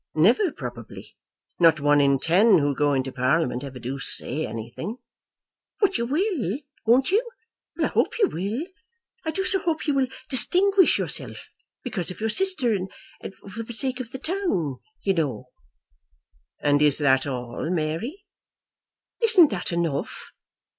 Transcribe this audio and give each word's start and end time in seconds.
"Never, 0.15 0.51
probably. 0.51 1.15
Not 1.59 1.79
one 1.79 2.01
in 2.01 2.17
ten 2.17 2.57
who 2.57 2.73
go 2.73 2.93
into 2.93 3.11
Parliament 3.11 3.63
ever 3.63 3.77
do 3.77 3.99
say 3.99 4.47
anything." 4.47 4.97
"But 5.79 5.99
you 5.99 6.07
will; 6.07 6.57
won't 6.87 7.11
you? 7.11 7.23
I 7.79 7.85
hope 7.85 8.17
you 8.17 8.27
will. 8.27 8.63
I 9.25 9.29
do 9.29 9.43
so 9.45 9.59
hope 9.59 9.85
you 9.85 9.93
will 9.93 10.07
distinguish 10.27 10.97
yourself; 10.97 11.51
because 11.83 12.09
of 12.09 12.19
your 12.19 12.29
sister, 12.29 12.73
and 13.19 13.35
for 13.35 13.61
the 13.61 13.73
sake 13.73 13.99
of 13.99 14.09
the 14.09 14.17
town, 14.17 14.79
you 15.03 15.13
know." 15.13 15.49
"And 16.61 16.81
is 16.81 16.97
that 16.97 17.27
all, 17.27 17.69
Mary?" 17.69 18.25
"Isn't 19.21 19.51
that 19.51 19.71
enough?" 19.71 20.31